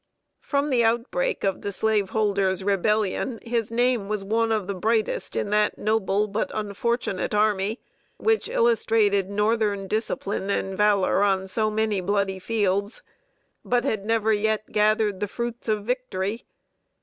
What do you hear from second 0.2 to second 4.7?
From the outbreak of the Slaveholders' Rebellion his name was one of